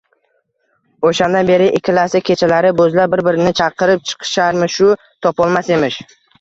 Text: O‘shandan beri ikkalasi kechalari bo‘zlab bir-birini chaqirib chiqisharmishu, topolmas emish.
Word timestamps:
O‘shandan 1.09 1.49
beri 1.51 1.67
ikkalasi 1.81 2.23
kechalari 2.31 2.73
bo‘zlab 2.81 3.15
bir-birini 3.17 3.55
chaqirib 3.61 4.11
chiqisharmishu, 4.15 4.93
topolmas 5.29 5.75
emish. 5.81 6.05